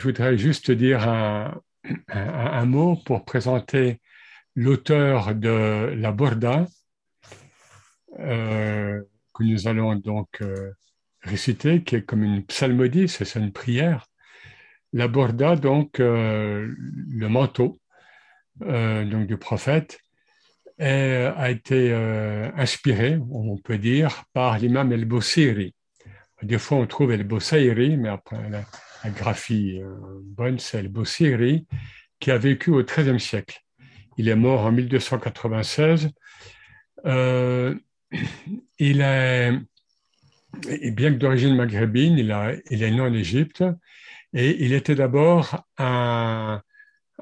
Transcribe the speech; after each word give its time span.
Je 0.00 0.04
voudrais 0.06 0.38
juste 0.38 0.70
dire 0.70 1.06
un, 1.06 2.64
mot 2.64 2.96
pour 3.04 3.26
présenter 3.26 4.00
l'auteur 4.56 5.34
de 5.34 5.92
la 5.94 6.10
Borda, 6.10 6.64
euh, 8.18 9.02
que 9.34 9.44
nous 9.44 9.68
allons 9.68 9.96
donc 9.96 10.40
euh, 10.40 10.70
réciter, 11.20 11.82
qui 11.82 11.96
est 11.96 12.02
comme 12.02 12.24
une 12.24 12.46
psalmodie, 12.46 13.10
c'est 13.10 13.34
une 13.34 13.52
prière. 13.52 14.06
La 14.94 15.06
Borda, 15.06 15.54
donc 15.56 16.00
euh, 16.00 16.74
le 16.78 17.28
manteau 17.28 17.78
donc 18.58 19.26
du 19.26 19.36
prophète, 19.36 19.98
a 20.78 21.50
été 21.50 21.92
inspiré, 22.56 23.18
on 23.30 23.58
peut 23.58 23.76
dire, 23.76 24.24
par 24.32 24.58
l'imam 24.58 24.90
El-Bosiri. 24.92 25.74
Des 26.40 26.58
fois, 26.58 26.78
on 26.78 26.86
trouve 26.86 27.12
El-Bosiri, 27.12 27.98
mais 27.98 28.08
après, 28.08 28.38
la 29.04 29.10
graphie 29.10 29.80
euh, 29.80 29.94
bonne, 30.22 30.58
El-Bosiri, 30.72 31.66
qui 32.18 32.30
a 32.30 32.38
vécu 32.38 32.70
au 32.70 32.82
XIIIe 32.82 33.20
siècle. 33.20 33.60
Il 34.16 34.28
est 34.28 34.36
mort 34.36 34.62
en 34.62 34.72
1296. 34.72 36.10
Euh, 37.06 37.74
il 38.78 39.00
est, 39.00 39.58
bien 40.92 41.12
que 41.12 41.18
d'origine 41.18 41.56
maghrébine, 41.56 42.18
il, 42.18 42.30
est 42.82 42.90
né 42.90 43.00
en 43.00 43.14
Égypte 43.14 43.64
et 44.32 44.64
il 44.64 44.72
était 44.72 44.94
d'abord 44.94 45.64
un, 45.78 46.60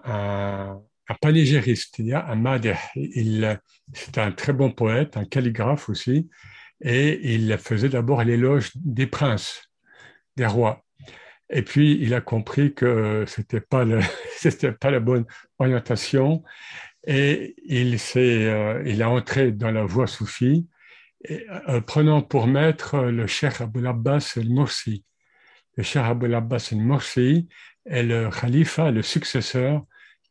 un, 0.04 0.80
un 1.08 1.14
panégériste, 1.14 2.00
un 2.00 2.34
madeh. 2.34 2.76
C'était 3.92 4.20
un 4.20 4.32
très 4.32 4.52
bon 4.52 4.70
poète, 4.70 5.16
un 5.16 5.24
calligraphe 5.24 5.88
aussi, 5.88 6.28
et 6.80 7.34
il 7.34 7.56
faisait 7.58 7.88
d'abord 7.88 8.22
l'éloge 8.22 8.70
des 8.76 9.06
princes, 9.06 9.70
des 10.36 10.46
rois. 10.46 10.84
Et 11.50 11.62
puis, 11.62 11.98
il 12.00 12.14
a 12.14 12.20
compris 12.20 12.74
que 12.74 13.24
c'était 13.26 13.60
pas 13.60 13.84
le, 13.84 14.00
c'était 14.36 14.72
pas 14.72 14.90
la 14.90 15.00
bonne 15.00 15.24
orientation 15.58 16.42
et 17.06 17.54
il 17.64 17.98
s'est, 17.98 18.46
euh, 18.46 18.82
il 18.84 19.02
a 19.02 19.10
entré 19.10 19.52
dans 19.52 19.70
la 19.70 19.84
voie 19.84 20.06
soufie, 20.06 20.68
euh, 21.30 21.80
prenant 21.80 22.22
pour 22.22 22.46
maître 22.46 22.98
le 22.98 23.26
Cheikh 23.26 23.60
Abou 23.60 23.86
Abbas 23.86 24.34
el-Morsi. 24.36 25.04
Le 25.76 25.82
Cheikh 25.82 26.02
Abou 26.02 26.32
Abbas 26.32 26.68
el-Morsi 26.72 27.48
est 27.86 28.02
le 28.02 28.28
khalifa, 28.30 28.90
le 28.90 29.02
successeur 29.02 29.86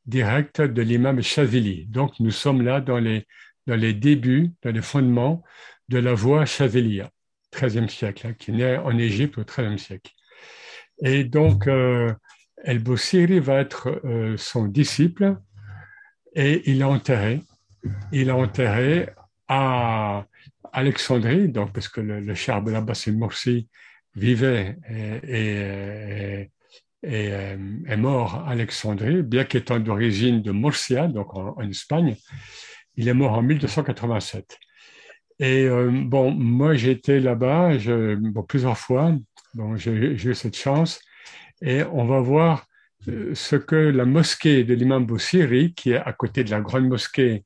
direct 0.06 0.62
de 0.62 0.82
l'imam 0.82 1.22
Chazili. 1.22 1.86
Donc, 1.88 2.20
nous 2.20 2.32
sommes 2.32 2.62
là 2.62 2.80
dans 2.80 3.00
les, 3.00 3.26
dans 3.66 3.76
les 3.76 3.94
débuts, 3.94 4.52
dans 4.62 4.72
les 4.72 4.82
fondements 4.82 5.44
de 5.90 5.98
la 5.98 6.14
voie 6.14 6.46
Chazilia, 6.46 7.10
13e 7.54 7.90
siècle, 7.90 8.28
hein, 8.28 8.34
qui 8.34 8.52
naît 8.52 8.78
en 8.78 8.98
Égypte 8.98 9.38
au 9.38 9.44
13e 9.44 9.78
siècle. 9.78 10.12
Et 11.02 11.24
donc, 11.24 11.68
euh, 11.68 12.14
El 12.64 12.80
Bosiri 12.80 13.40
va 13.40 13.60
être 13.60 14.02
euh, 14.06 14.36
son 14.38 14.66
disciple 14.66 15.38
et 16.36 16.70
il 16.70 16.82
est 16.82 16.86
enterré. 16.86 17.42
Il 18.12 18.30
est 18.30 18.32
enterré 18.32 19.10
à 19.48 20.26
Alexandrie, 20.74 21.50
donc 21.50 21.72
parce 21.72 21.88
que 21.88 22.02
le, 22.02 22.20
le 22.20 22.36
Cheikh 22.36 22.56
Abbas 22.56 23.08
Morsi 23.14 23.70
vivait 24.16 24.78
et, 24.90 26.48
euh, 27.06 27.58
est 27.88 27.98
mort 27.98 28.36
à 28.36 28.50
Alexandrie, 28.50 29.22
bien 29.22 29.44
qu'étant 29.46 29.80
d'origine 29.80 30.42
de 30.42 30.52
Murcia, 30.52 31.08
donc 31.08 31.36
en, 31.36 31.62
Espagne. 31.70 32.16
Il 32.96 33.08
est 33.08 33.14
mort 33.14 33.34
en 33.34 33.44
1287. 33.44 34.58
Et 35.40 35.70
bon, 35.70 36.32
moi 36.32 36.74
été 36.74 37.20
là-bas 37.20 37.78
plusieurs 38.48 38.78
fois 38.78 39.14
j'ai 39.76 39.92
eu 39.92 40.36
cette 40.36 40.56
chance. 40.56 41.00
Et 41.62 41.84
on 41.84 42.06
va 42.06 42.20
voir 42.20 42.68
euh, 43.08 43.34
ce 43.36 43.56
que 43.56 43.76
la 43.76 44.06
mosquée 44.06 44.64
de 44.64 44.74
l'imam 44.74 45.06
Boussiri, 45.06 45.74
qui 45.74 45.92
est 45.92 45.98
à 45.98 46.14
côté 46.14 46.44
de 46.44 46.52
la 46.52 46.62
grande 46.62 46.88
mosquée 46.88 47.46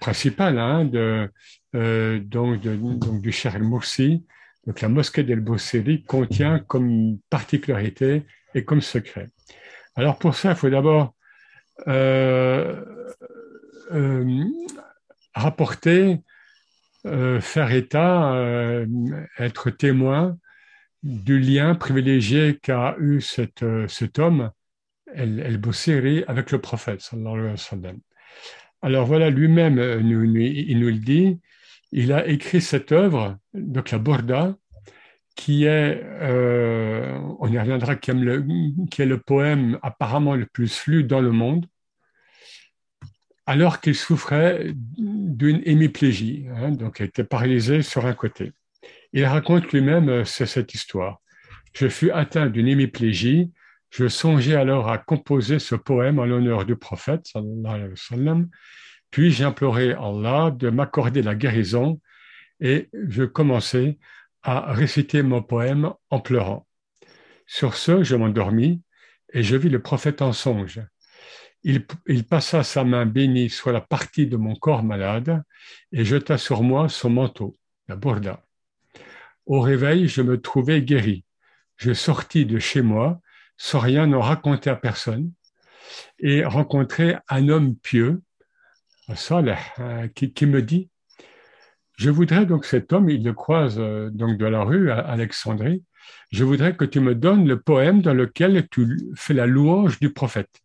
principale 0.00 0.58
hein, 0.58 0.84
de, 0.84 1.30
euh, 1.74 2.18
donc, 2.20 2.60
du 2.60 3.32
Cheikh 3.32 3.54
El-Moursi, 3.54 4.24
donc 4.66 4.80
la 4.80 4.88
mosquée 4.88 5.22
d'El 5.22 5.40
Boussiri 5.40 6.02
contient 6.02 6.58
comme 6.60 7.18
particularité 7.30 8.24
et 8.54 8.64
comme 8.64 8.80
secret. 8.80 9.28
Alors 9.94 10.18
pour 10.18 10.34
ça, 10.34 10.50
il 10.50 10.56
faut 10.56 10.70
d'abord 10.70 11.14
euh, 11.86 12.82
rapporter, 15.34 16.18
faire 17.04 17.70
état, 17.70 18.34
être 19.38 19.70
témoin 19.70 20.36
du 21.06 21.38
lien 21.38 21.76
privilégié 21.76 22.58
qu'a 22.60 22.96
eu 22.98 23.20
euh, 23.62 23.86
cet 23.88 24.18
homme, 24.18 24.50
El-Boussiri, 25.14 26.24
avec 26.26 26.50
le 26.50 26.60
prophète. 26.60 27.08
Alors 28.82 29.06
voilà, 29.06 29.30
lui-même, 29.30 29.78
euh, 29.78 30.00
il 30.00 30.80
nous 30.80 30.88
le 30.88 30.98
dit, 30.98 31.38
il 31.92 32.12
a 32.12 32.26
écrit 32.26 32.60
cette 32.60 32.90
œuvre, 32.90 33.38
donc 33.54 33.92
la 33.92 33.98
Borda, 33.98 34.56
qui 35.36 35.64
est, 35.64 36.02
euh, 36.02 37.16
on 37.38 37.52
y 37.52 37.58
reviendra, 37.58 37.94
qui, 37.94 38.10
est 38.10 39.06
le 39.06 39.18
poème 39.18 39.78
apparemment 39.82 40.34
le 40.34 40.46
plus 40.46 40.86
lu 40.86 41.04
dans 41.04 41.20
le 41.20 41.30
monde, 41.30 41.66
alors 43.46 43.80
qu'il 43.80 43.94
souffrait 43.94 44.72
d'une 44.74 45.62
hémiplégie, 45.64 46.46
hein, 46.52 46.72
donc 46.72 46.98
il 46.98 47.06
était 47.06 47.22
paralysé 47.22 47.82
sur 47.82 48.06
un 48.06 48.14
côté. 48.14 48.52
Il 49.16 49.24
raconte 49.24 49.72
lui-même 49.72 50.10
euh, 50.10 50.24
cette 50.26 50.74
histoire. 50.74 51.22
Je 51.72 51.88
fus 51.88 52.10
atteint 52.10 52.48
d'une 52.48 52.68
hémiplégie. 52.68 53.50
Je 53.88 54.08
songeais 54.08 54.56
alors 54.56 54.90
à 54.90 54.98
composer 54.98 55.58
ce 55.58 55.74
poème 55.74 56.18
en 56.18 56.26
l'honneur 56.26 56.66
du 56.66 56.76
prophète, 56.76 57.32
Puis 59.10 59.30
j'implorai 59.30 59.94
Allah 59.94 60.50
de 60.54 60.68
m'accorder 60.68 61.22
la 61.22 61.34
guérison 61.34 61.98
et 62.60 62.90
je 62.92 63.24
commençai 63.24 63.98
à 64.42 64.74
réciter 64.74 65.22
mon 65.22 65.42
poème 65.42 65.94
en 66.10 66.20
pleurant. 66.20 66.66
Sur 67.46 67.74
ce, 67.74 68.02
je 68.02 68.16
m'endormis 68.16 68.82
et 69.32 69.42
je 69.42 69.56
vis 69.56 69.70
le 69.70 69.80
prophète 69.80 70.20
en 70.20 70.34
songe. 70.34 70.82
Il, 71.62 71.86
passa 72.28 72.62
sa 72.62 72.84
main 72.84 73.06
bénie 73.06 73.48
sur 73.48 73.72
la 73.72 73.80
partie 73.80 74.26
de 74.26 74.36
mon 74.36 74.56
corps 74.56 74.84
malade 74.84 75.42
et 75.90 76.04
jeta 76.04 76.36
sur 76.36 76.62
moi 76.62 76.90
son 76.90 77.08
manteau, 77.08 77.56
la 77.88 77.96
bourda. 77.96 78.45
Au 79.46 79.60
réveil, 79.60 80.08
je 80.08 80.22
me 80.22 80.40
trouvais 80.40 80.82
guéri. 80.82 81.24
Je 81.76 81.92
sortis 81.92 82.46
de 82.46 82.58
chez 82.58 82.82
moi 82.82 83.20
sans 83.56 83.78
rien 83.78 84.12
en 84.12 84.20
raconter 84.20 84.70
à 84.70 84.76
personne 84.76 85.32
et 86.18 86.44
rencontrai 86.44 87.16
un 87.28 87.48
homme 87.48 87.76
pieux, 87.76 88.22
Saleh, 89.14 89.56
euh, 89.78 90.08
qui, 90.08 90.32
qui, 90.32 90.46
me 90.46 90.62
dit 90.62 90.90
Je 91.96 92.10
voudrais 92.10 92.44
donc 92.44 92.64
cet 92.64 92.92
homme, 92.92 93.08
il 93.08 93.22
le 93.24 93.32
croise 93.32 93.78
euh, 93.78 94.10
donc 94.10 94.36
de 94.36 94.46
la 94.46 94.62
rue 94.62 94.90
à 94.90 94.98
Alexandrie, 94.98 95.84
je 96.32 96.44
voudrais 96.44 96.76
que 96.76 96.84
tu 96.84 97.00
me 97.00 97.14
donnes 97.14 97.46
le 97.46 97.60
poème 97.60 98.02
dans 98.02 98.14
lequel 98.14 98.68
tu 98.68 98.98
fais 99.14 99.34
la 99.34 99.46
louange 99.46 100.00
du 100.00 100.12
prophète. 100.12 100.60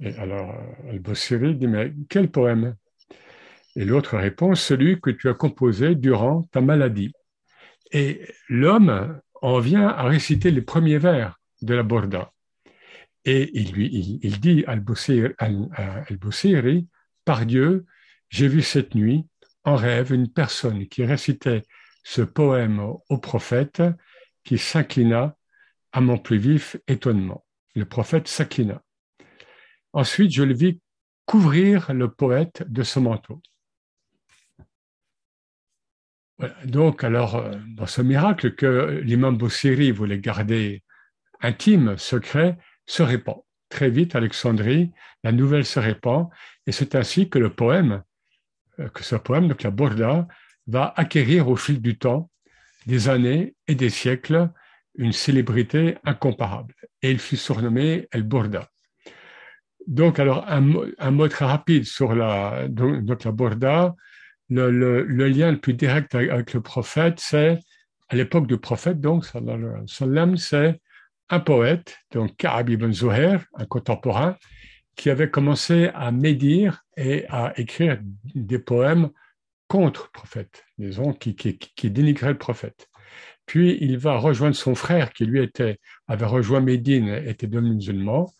Et 0.00 0.14
alors, 0.14 0.50
euh, 0.50 0.90
Al-Bossiri 0.90 1.56
dit 1.56 1.66
Mais 1.66 1.92
quel 2.08 2.30
poème? 2.30 2.76
Et 3.76 3.84
l'autre 3.84 4.16
répond 4.16 4.54
Celui 4.54 5.00
que 5.00 5.10
tu 5.10 5.28
as 5.28 5.34
composé 5.34 5.94
durant 5.94 6.42
ta 6.52 6.60
maladie. 6.60 7.12
Et 7.92 8.28
l'homme 8.48 9.20
en 9.42 9.58
vient 9.58 9.88
à 9.88 10.04
réciter 10.04 10.50
les 10.50 10.62
premiers 10.62 10.98
vers 10.98 11.38
de 11.62 11.74
la 11.74 11.82
Borda. 11.82 12.32
Et 13.24 13.50
il, 13.58 13.72
lui, 13.72 14.20
dit 14.40 14.64
al-Busiri, 14.66 15.34
par 17.24 17.46
Dieu, 17.46 17.84
j'ai 18.28 18.48
vu 18.48 18.62
cette 18.62 18.94
nuit 18.94 19.26
en 19.64 19.76
rêve 19.76 20.12
une 20.12 20.32
personne 20.32 20.86
qui 20.86 21.04
récitait 21.04 21.62
ce 22.02 22.22
poème 22.22 22.80
au 23.08 23.18
prophète 23.18 23.82
qui 24.44 24.56
s'inclina 24.56 25.36
à 25.92 26.00
mon 26.00 26.16
plus 26.16 26.38
vif 26.38 26.76
étonnement. 26.88 27.44
Le 27.74 27.84
prophète 27.84 28.26
s'inclina. 28.26 28.82
Ensuite, 29.92 30.32
je 30.32 30.42
le 30.42 30.54
vis 30.54 30.80
couvrir 31.26 31.92
le 31.92 32.10
poète 32.10 32.64
de 32.68 32.82
ce 32.82 32.98
manteau. 32.98 33.42
Donc, 36.64 37.04
alors, 37.04 37.36
euh, 37.36 37.54
dans 37.76 37.86
ce 37.86 38.02
miracle 38.02 38.54
que 38.54 39.00
l'imam 39.04 39.36
Boussiri 39.36 39.90
voulait 39.90 40.18
garder 40.18 40.82
intime, 41.40 41.96
secret, 41.98 42.58
se 42.86 43.02
répand. 43.02 43.42
Très 43.68 43.90
vite, 43.90 44.14
Alexandrie, 44.14 44.90
la 45.22 45.32
nouvelle 45.32 45.64
se 45.64 45.78
répand, 45.78 46.28
et 46.66 46.72
c'est 46.72 46.94
ainsi 46.94 47.28
que 47.28 47.38
le 47.38 47.50
poème, 47.50 48.02
euh, 48.78 48.88
que 48.88 49.02
ce 49.02 49.16
poème, 49.16 49.48
donc 49.48 49.62
la 49.62 49.70
Borda, 49.70 50.28
va 50.66 50.92
acquérir 50.96 51.48
au 51.48 51.56
fil 51.56 51.80
du 51.80 51.98
temps, 51.98 52.30
des 52.86 53.08
années 53.08 53.54
et 53.68 53.74
des 53.74 53.90
siècles, 53.90 54.50
une 54.96 55.12
célébrité 55.12 55.98
incomparable. 56.04 56.74
Et 57.02 57.10
il 57.10 57.18
fut 57.18 57.36
surnommé 57.36 58.08
El 58.12 58.22
Borda. 58.22 58.68
Donc, 59.86 60.18
alors, 60.18 60.44
un, 60.48 60.60
mot 60.60 61.28
très 61.28 61.44
rapide 61.44 61.84
sur 61.84 62.14
la, 62.14 62.66
Borda 62.68 63.94
le, 64.50 65.02
lien 65.28 65.52
le 65.52 65.58
plus 65.58 65.74
direct 65.74 66.14
avec 66.14 66.52
le 66.54 66.60
prophète, 66.60 67.18
c'est, 67.18 67.58
à 68.08 68.16
l'époque 68.16 68.46
du 68.46 68.58
prophète, 68.58 69.00
donc, 69.00 69.24
c'est 69.24 70.80
un 71.32 71.40
poète, 71.40 71.96
donc 72.10 72.36
Ka'ab 72.36 72.68
ibn 72.70 72.92
Zuhair, 72.92 73.44
un 73.54 73.64
contemporain, 73.64 74.36
qui 74.96 75.10
avait 75.10 75.30
commencé 75.30 75.90
à 75.94 76.10
médire 76.10 76.82
et 76.96 77.24
à 77.28 77.52
écrire 77.56 78.00
des 78.34 78.58
poèmes 78.58 79.10
contre 79.68 80.10
le 80.12 80.18
prophète, 80.18 80.64
disons, 80.78 81.12
qui, 81.12 81.36
qui, 81.36 81.56
qui 81.56 81.90
dénigraient 81.90 82.32
le 82.32 82.38
prophète. 82.38 82.88
Puis 83.46 83.78
il 83.80 83.98
va 83.98 84.16
rejoindre 84.16 84.56
son 84.56 84.74
frère 84.74 85.12
qui 85.12 85.24
lui 85.24 85.40
était, 85.42 85.78
avait 86.06 86.26
rejoint 86.26 86.60
Médine, 86.60 87.08
était 87.08 87.46
devenu 87.46 87.74
musulman. 87.74 88.32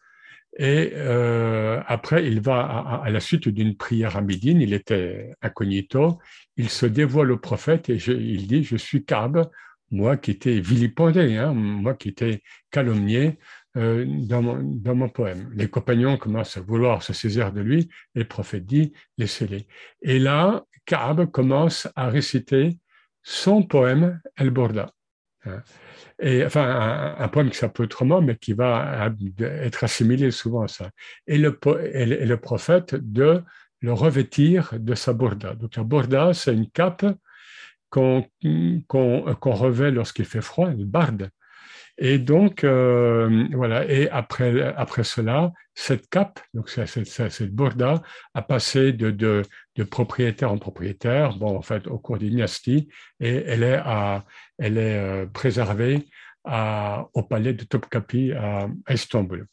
Et 0.58 0.92
euh, 0.94 1.80
après, 1.86 2.26
il 2.26 2.40
va, 2.40 3.00
à, 3.04 3.10
la 3.10 3.20
suite 3.20 3.48
d'une 3.48 3.76
prière 3.76 4.16
à 4.16 4.20
Médine, 4.20 4.60
il 4.60 4.74
était 4.74 5.30
incognito, 5.42 6.18
il 6.56 6.68
se 6.68 6.86
dévoile 6.86 7.30
au 7.32 7.38
prophète 7.38 7.88
et 7.88 7.96
il 7.96 8.46
dit, 8.46 8.64
je 8.64 8.76
suis 8.76 9.04
Kab, 9.04 9.48
moi 9.90 10.16
qui 10.16 10.32
étais 10.32 10.60
vilipendé, 10.60 11.36
hein, 11.36 11.52
moi 11.52 11.94
qui 11.94 12.08
étais 12.08 12.42
calomnié 12.70 13.38
euh, 13.76 14.04
dans, 14.06 14.42
mon, 14.42 14.60
dans, 14.60 14.94
mon, 14.96 15.08
poème. 15.08 15.50
Les 15.54 15.68
compagnons 15.68 16.16
commencent 16.16 16.56
à 16.56 16.60
vouloir 16.60 17.02
se 17.02 17.12
saisir 17.12 17.52
de 17.52 17.60
lui 17.60 17.88
et 18.14 18.20
le 18.20 18.24
prophète 18.24 18.66
dit, 18.66 18.92
laissez-les. 19.18 19.66
Et 20.02 20.18
là, 20.18 20.64
Kaab 20.84 21.30
commence 21.30 21.88
à 21.94 22.08
réciter 22.08 22.76
son 23.22 23.62
poème 23.62 24.20
El 24.36 24.50
Borda. 24.50 24.92
Hein. 25.46 25.62
Et, 26.18 26.44
enfin, 26.44 27.14
un, 27.18 27.28
poème 27.28 27.50
qui 27.50 27.56
s'appelle 27.56 27.84
autrement, 27.84 28.20
mais 28.20 28.36
qui 28.36 28.52
va 28.52 29.10
être 29.40 29.84
assimilé 29.84 30.30
souvent 30.30 30.62
à 30.62 30.68
ça. 30.68 30.90
Et 31.26 31.38
le, 31.38 31.58
et 31.92 32.26
le 32.26 32.36
prophète 32.36 32.94
de 32.94 33.42
le 33.80 33.92
revêtir 33.92 34.74
de 34.78 34.94
sa 34.94 35.12
borda. 35.12 35.54
Donc 35.54 35.76
la 35.76 35.84
borda, 35.84 36.34
c'est 36.34 36.54
une 36.54 36.70
cape 36.70 37.06
qu'on 37.88 38.22
revêt 39.44 39.90
lorsqu'il 39.90 40.26
fait 40.26 40.42
froid, 40.42 40.70
une 40.70 40.84
barde. 40.84 41.30
Et 42.02 42.18
donc, 42.18 42.64
euh, 42.64 43.46
voilà, 43.52 43.84
et 43.86 44.08
après, 44.08 44.62
après 44.74 45.04
cela, 45.04 45.52
cette 45.74 46.08
cape, 46.08 46.40
donc 46.54 46.70
cette, 46.70 46.88
cette 47.06 47.54
borda, 47.54 48.02
a 48.32 48.40
passé 48.40 48.94
de, 48.94 49.10
de, 49.10 49.44
propriétaire 49.84 50.50
en 50.50 50.56
propriétaire, 50.56 51.36
bon, 51.36 51.56
en 51.56 51.62
fait, 51.62 51.86
au 51.86 51.98
cours 51.98 52.16
des 52.16 52.30
dynasties, 52.30 52.88
et 53.20 53.44
elle 53.46 53.62
est, 53.62 53.80
elle 54.58 54.78
est 54.78 54.98
euh, 54.98 55.26
préservée 55.26 56.06
au 56.46 57.22
palais 57.22 57.52
de 57.52 57.64
Topkapi 57.64 58.32
à 58.32 58.66
Istanbul. 58.88 59.46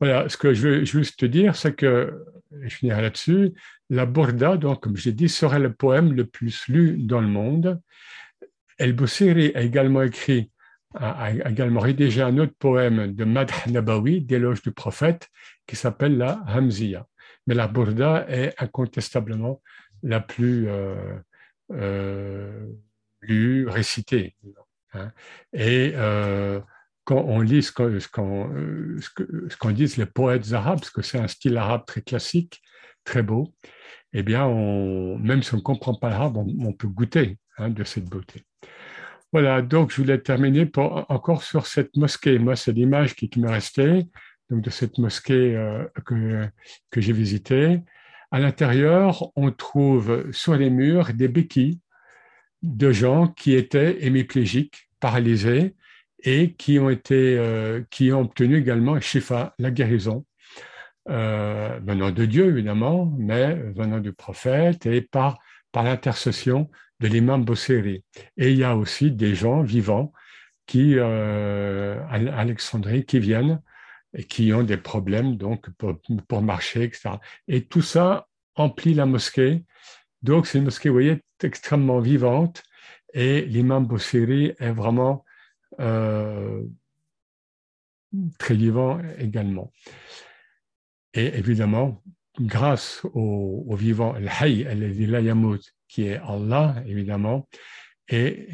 Voilà, 0.00 0.30
ce 0.30 0.38
que 0.38 0.54
je 0.54 0.68
veux 0.68 0.84
juste 0.86 1.18
te 1.18 1.26
dire, 1.26 1.56
c'est 1.56 1.74
que, 1.74 2.24
je 2.62 2.74
finirai 2.74 3.02
là-dessus, 3.02 3.52
la 3.90 4.06
Borda, 4.06 4.56
donc, 4.56 4.82
comme 4.82 4.96
j'ai 4.96 5.12
dit, 5.12 5.28
serait 5.28 5.58
le 5.58 5.74
poème 5.74 6.14
le 6.14 6.24
plus 6.24 6.68
lu 6.68 6.96
dans 6.98 7.20
le 7.20 7.28
monde. 7.28 7.80
El 8.78 8.94
Boussiri 8.94 9.52
a 9.54 9.60
également 9.60 10.02
écrit 10.02 10.51
a, 10.94 11.30
également 11.48 11.80
rédigé 11.80 12.22
un 12.22 12.38
autre 12.38 12.54
poème 12.58 13.14
de 13.14 13.24
Madh 13.24 13.50
Nabawi, 13.68 14.22
d'éloge 14.22 14.62
du 14.62 14.72
prophète, 14.72 15.28
qui 15.66 15.76
s'appelle 15.76 16.16
la 16.16 16.42
Hamziya. 16.46 17.06
Mais 17.46 17.54
la 17.54 17.68
Burda 17.68 18.26
est 18.28 18.54
incontestablement 18.58 19.60
la 20.02 20.20
plus 20.20 20.68
euh, 20.68 20.94
euh, 21.72 22.66
lue, 23.20 23.68
récitée. 23.68 24.36
Hein. 24.94 25.12
Et 25.52 25.92
euh, 25.94 26.60
quand 27.04 27.22
on 27.22 27.40
lit 27.40 27.62
ce 27.62 27.72
qu'en 27.72 27.88
ce 27.90 29.72
disent 29.72 29.96
les 29.96 30.06
poètes 30.06 30.52
arabes, 30.52 30.80
parce 30.80 30.90
que 30.90 31.02
c'est 31.02 31.18
un 31.18 31.28
style 31.28 31.56
arabe 31.56 31.84
très 31.86 32.02
classique, 32.02 32.62
très 33.04 33.22
beau, 33.22 33.52
eh 34.12 34.22
bien, 34.22 34.48
même 35.18 35.42
si 35.42 35.54
on 35.54 35.58
ne 35.58 35.62
comprend 35.62 35.94
pas 35.94 36.10
l'arabe, 36.10 36.36
on, 36.36 36.72
peut 36.72 36.88
goûter 36.88 37.38
hein, 37.56 37.70
de 37.70 37.82
cette 37.82 38.04
beauté. 38.04 38.44
Voilà, 39.32 39.62
donc 39.62 39.90
je 39.90 39.96
voulais 39.96 40.18
terminer 40.18 40.70
encore 40.76 41.42
sur 41.42 41.66
cette 41.66 41.96
mosquée. 41.96 42.38
Moi, 42.38 42.54
c'est 42.54 42.72
l'image 42.72 43.14
qui, 43.14 43.30
me 43.38 43.48
restait 43.48 44.06
donc 44.50 44.60
de 44.60 44.68
cette 44.68 44.98
mosquée 44.98 45.56
euh, 45.56 45.84
que, 46.04 46.46
que 46.90 47.00
j'ai 47.00 47.14
visitée. 47.14 47.80
À 48.30 48.40
l'intérieur, 48.40 49.30
on 49.34 49.50
trouve 49.50 50.30
sur 50.32 50.54
les 50.54 50.68
murs 50.68 51.14
des 51.14 51.28
béquilles 51.28 51.80
de 52.62 52.92
gens 52.92 53.28
qui 53.28 53.54
étaient 53.54 54.04
hémiplégiques, 54.04 54.90
paralysés, 55.00 55.74
et 56.24 56.52
qui 56.52 56.78
ont, 56.78 56.90
été, 56.90 57.36
euh, 57.38 57.82
qui 57.90 58.12
ont 58.12 58.20
obtenu 58.20 58.58
également 58.58 59.00
Shifa, 59.00 59.54
la 59.58 59.70
guérison, 59.70 60.24
euh, 61.08 61.80
venant 61.82 62.10
de 62.10 62.24
Dieu 62.26 62.46
évidemment, 62.46 63.12
mais 63.18 63.54
venant 63.74 63.98
du 63.98 64.12
prophète 64.12 64.86
et 64.86 65.00
par, 65.00 65.38
par 65.72 65.82
l'intercession 65.82 66.70
de 67.02 67.08
l'imam 67.08 67.44
Bosseri. 67.44 68.04
Et 68.36 68.52
il 68.52 68.58
y 68.58 68.64
a 68.64 68.76
aussi 68.76 69.10
des 69.10 69.34
gens 69.34 69.62
vivants 69.62 70.12
qui, 70.66 70.94
euh, 70.96 72.00
à 72.08 72.14
Alexandrie, 72.38 73.04
qui 73.04 73.18
viennent 73.18 73.60
et 74.14 74.24
qui 74.24 74.52
ont 74.52 74.62
des 74.62 74.76
problèmes 74.76 75.36
donc 75.36 75.68
pour, 76.28 76.42
marcher, 76.42 76.84
etc. 76.84 77.10
Et 77.48 77.64
tout 77.66 77.82
ça 77.82 78.28
emplit 78.54 78.94
la 78.94 79.06
mosquée. 79.06 79.64
Donc 80.22 80.46
c'est 80.46 80.58
une 80.58 80.64
mosquée, 80.64 80.88
vous 80.90 80.94
voyez, 80.94 81.20
extrêmement 81.42 81.98
vivante. 81.98 82.62
Et 83.12 83.42
l'imam 83.42 83.84
Bosseri 83.84 84.54
est 84.58 84.70
vraiment 84.70 85.24
euh, 85.80 86.62
très 88.38 88.54
vivant 88.54 89.00
également. 89.18 89.72
Et 91.14 91.26
évidemment, 91.38 92.02
grâce 92.40 93.02
au, 93.14 93.74
vivant, 93.76 94.14
qui 95.88 96.04
est 96.04 96.16
Allah, 96.16 96.82
évidemment, 96.86 97.48
et 98.08 98.48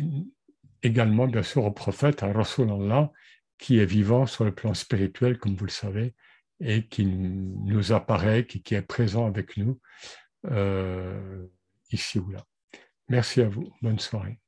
également, 0.82 1.26
bien 1.26 1.42
sûr, 1.42 1.64
au 1.64 1.70
prophète, 1.70 2.22
à 2.22 2.26
Allah, 2.26 3.12
qui 3.58 3.78
est 3.78 3.86
vivant 3.86 4.26
sur 4.26 4.44
le 4.44 4.54
plan 4.54 4.74
spirituel, 4.74 5.38
comme 5.38 5.54
vous 5.56 5.66
le 5.66 5.70
savez, 5.70 6.14
et 6.60 6.86
qui 6.86 7.06
nous 7.06 7.92
apparaît, 7.92 8.46
qui, 8.46 8.62
qui 8.62 8.74
est 8.74 8.82
présent 8.82 9.26
avec 9.26 9.56
nous, 9.56 9.80
euh, 10.46 11.46
ici 11.90 12.18
ou 12.18 12.30
là. 12.30 12.44
Merci 13.08 13.40
à 13.40 13.48
vous. 13.48 13.72
Bonne 13.82 13.98
soirée. 13.98 14.38